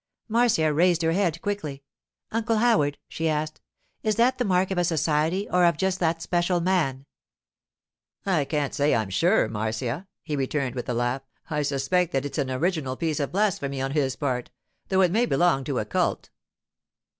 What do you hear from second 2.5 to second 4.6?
Howard,' she asked, 'is that the